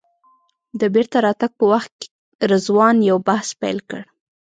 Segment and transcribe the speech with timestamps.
[0.79, 1.93] د بېرته راتګ په وخت
[2.51, 4.01] رضوان یو بحث پیل کړ.